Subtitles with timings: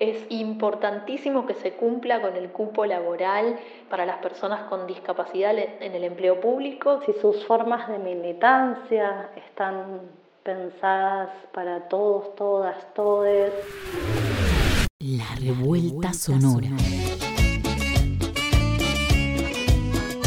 [0.00, 3.58] Es importantísimo que se cumpla con el cupo laboral
[3.90, 7.00] para las personas con discapacidad en el empleo público.
[7.04, 10.02] Si sus formas de militancia están
[10.44, 13.52] pensadas para todos, todas, todes.
[15.00, 16.70] La revuelta sonora.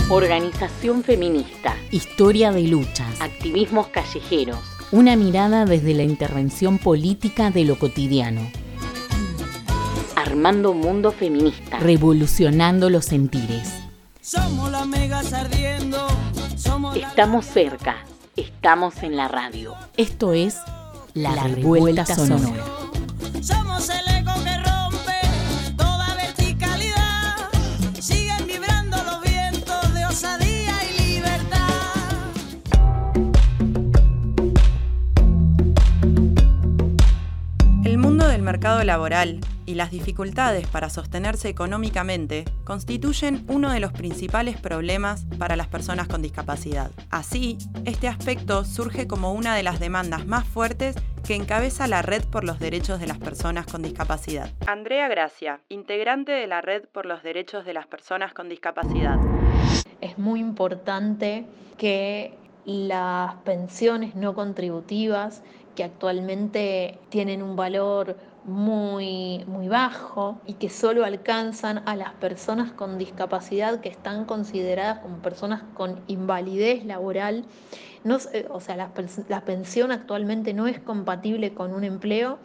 [0.09, 1.77] Organización feminista.
[1.91, 3.21] Historia de luchas.
[3.21, 4.59] Activismos callejeros.
[4.91, 8.41] Una mirada desde la intervención política de lo cotidiano.
[10.21, 11.79] Armando Mundo Feminista.
[11.79, 13.73] Revolucionando los sentires.
[14.21, 16.07] Somos la mega ardiendo.
[16.95, 18.05] Estamos cerca.
[18.35, 19.73] Estamos en la radio.
[19.97, 20.57] Esto es
[21.15, 22.63] La, Revuelta, Sonora.
[23.41, 27.49] Somos el eco que rompe toda verticalidad.
[27.99, 31.67] Siguen vibrando los vientos de osadía y libertad.
[37.83, 43.91] El mundo del mercado laboral y las dificultades para sostenerse económicamente constituyen uno de los
[43.91, 46.91] principales problemas para las personas con discapacidad.
[47.09, 52.25] Así, este aspecto surge como una de las demandas más fuertes que encabeza la Red
[52.25, 54.49] por los Derechos de las Personas con Discapacidad.
[54.67, 59.17] Andrea Gracia, integrante de la Red por los Derechos de las Personas con Discapacidad.
[60.01, 61.45] Es muy importante
[61.77, 62.33] que
[62.65, 65.43] las pensiones no contributivas,
[65.75, 72.71] que actualmente tienen un valor muy, muy bajo y que solo alcanzan a las personas
[72.71, 77.45] con discapacidad que están consideradas como personas con invalidez laboral.
[78.03, 78.17] No,
[78.49, 78.91] o sea, la,
[79.29, 82.39] la pensión actualmente no es compatible con un empleo.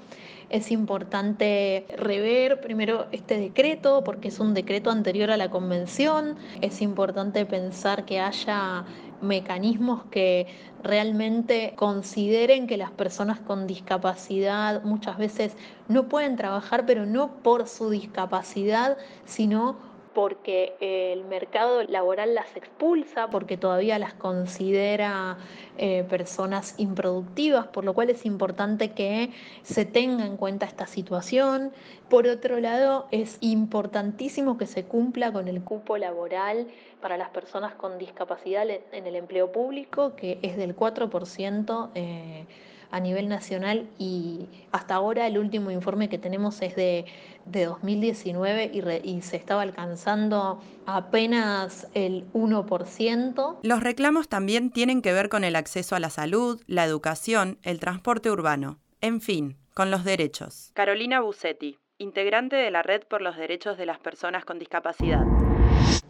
[0.48, 6.36] Es importante rever primero este decreto porque es un decreto anterior a la convención.
[6.60, 8.84] Es importante pensar que haya
[9.20, 10.47] mecanismos que
[10.83, 15.56] realmente consideren que las personas con discapacidad muchas veces
[15.89, 19.77] no pueden trabajar, pero no por su discapacidad, sino
[20.17, 25.37] porque el mercado laboral las expulsa, porque todavía las considera
[25.77, 29.31] eh, personas improductivas, por lo cual es importante que
[29.62, 31.71] se tenga en cuenta esta situación.
[32.09, 36.66] Por otro lado, es importantísimo que se cumpla con el cupo laboral
[37.03, 41.91] para las personas con discapacidad en el empleo público, que es del 4%
[42.91, 47.06] a nivel nacional y hasta ahora el último informe que tenemos es de,
[47.44, 53.58] de 2019 y, y se estaba alcanzando apenas el 1%.
[53.62, 57.80] Los reclamos también tienen que ver con el acceso a la salud, la educación, el
[57.80, 60.70] transporte urbano, en fin, con los derechos.
[60.75, 65.25] Carolina Busetti, integrante de la Red por los Derechos de las Personas con Discapacidad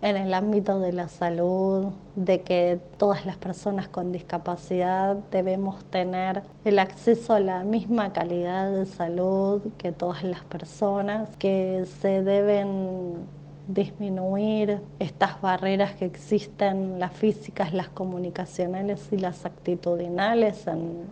[0.02, 1.86] en el ámbito de la salud,
[2.16, 8.70] de que todas las personas con discapacidad debemos tener el acceso a la misma calidad
[8.70, 13.26] de salud que todas las personas, que se deben
[13.68, 21.04] disminuir estas barreras que existen, las físicas, las comunicacionales y las actitudinales en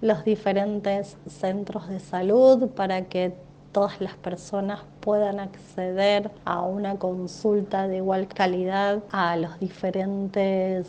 [0.00, 3.32] los diferentes centros de salud para que
[3.72, 10.86] todas las personas puedan acceder a una consulta de igual calidad a los diferentes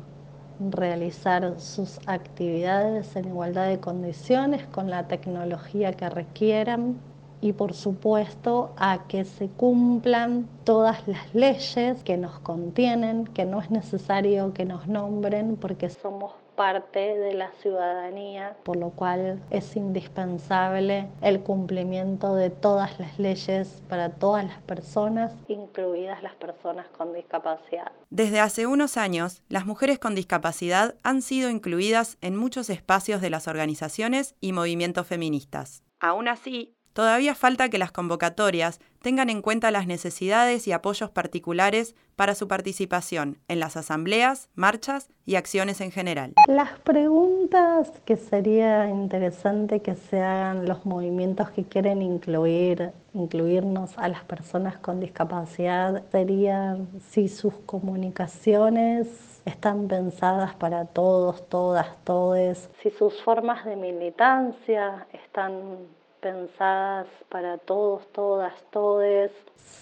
[0.60, 6.96] realizar sus actividades en igualdad de condiciones con la tecnología que requieran
[7.40, 13.60] y por supuesto a que se cumplan todas las leyes que nos contienen, que no
[13.60, 19.76] es necesario que nos nombren porque somos parte de la ciudadanía, por lo cual es
[19.76, 27.14] indispensable el cumplimiento de todas las leyes para todas las personas, incluidas las personas con
[27.14, 27.92] discapacidad.
[28.10, 33.30] Desde hace unos años, las mujeres con discapacidad han sido incluidas en muchos espacios de
[33.30, 35.84] las organizaciones y movimientos feministas.
[36.00, 41.94] Aún así, todavía falta que las convocatorias tengan en cuenta las necesidades y apoyos particulares
[42.16, 46.34] para su participación en las asambleas, marchas y acciones en general.
[46.48, 54.08] Las preguntas que sería interesante que se hagan los movimientos que quieren incluir, incluirnos a
[54.08, 59.06] las personas con discapacidad serían si sus comunicaciones
[59.44, 65.86] están pensadas para todos, todas, todes, si sus formas de militancia están
[66.20, 69.32] pensadas para todos, todas, todes,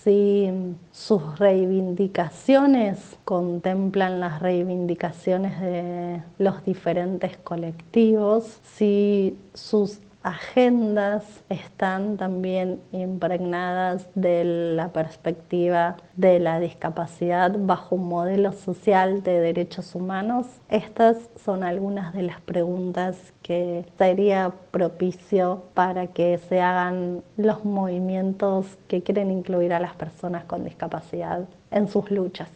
[0.02, 0.50] si
[0.92, 14.08] sus reivindicaciones contemplan las reivindicaciones de los diferentes colectivos, si sus agendas están también impregnadas
[14.16, 14.44] de
[14.74, 20.46] la perspectiva de la discapacidad bajo un modelo social de derechos humanos?
[20.68, 28.66] Estas son algunas de las preguntas que sería propicio para que se hagan los movimientos
[28.88, 32.48] que quieren incluir a las personas con discapacidad en sus luchas.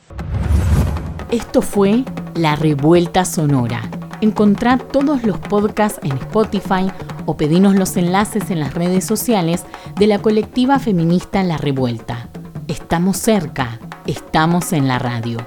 [1.31, 2.03] Esto fue
[2.35, 3.83] La Revuelta Sonora.
[4.21, 6.91] Encontrar todos los podcasts en Spotify
[7.31, 12.29] o pedinos los enlaces en las redes sociales de la colectiva feminista La Revuelta.
[12.67, 15.39] Estamos cerca, estamos en la radio.